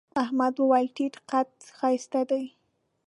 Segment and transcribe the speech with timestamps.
[0.23, 2.43] احمد وويل: تيت قد ښایست دی.